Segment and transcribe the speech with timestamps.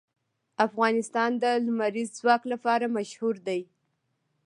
[0.67, 3.61] افغانستان د لمریز ځواک لپاره مشهور دی.